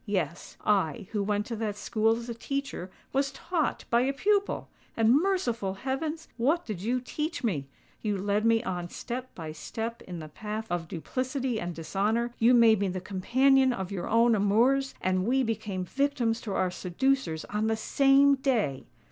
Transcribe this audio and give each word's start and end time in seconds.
Yes—I, 0.07 1.07
who 1.11 1.21
went 1.21 1.45
to 1.45 1.55
that 1.57 1.75
school 1.77 2.17
as 2.17 2.27
a 2.27 2.33
teacher, 2.33 2.89
was 3.13 3.29
taught 3.31 3.85
by 3.91 4.01
a 4.01 4.13
pupil! 4.13 4.67
And 4.97 5.13
merciful 5.15 5.75
heavens! 5.75 6.27
what 6.37 6.65
did 6.65 6.81
you 6.81 6.99
teach 6.99 7.43
me? 7.43 7.67
You 8.01 8.17
led 8.17 8.43
me 8.43 8.63
on 8.63 8.89
step 8.89 9.29
by 9.35 9.51
step 9.51 10.01
in 10.01 10.17
the 10.17 10.27
path 10.27 10.65
of 10.71 10.87
duplicity 10.87 11.59
and 11.59 11.75
dishonour: 11.75 12.33
you 12.39 12.55
made 12.55 12.79
me 12.79 12.87
the 12.87 12.99
companion 12.99 13.71
of 13.71 13.91
your 13.91 14.09
own 14.09 14.33
amours; 14.33 14.95
and 15.01 15.23
we 15.27 15.43
became 15.43 15.85
victims 15.85 16.41
to 16.41 16.53
our 16.55 16.71
seducers 16.71 17.45
on 17.45 17.67
the 17.67 17.77
same 17.77 18.33
day!" 18.33 18.87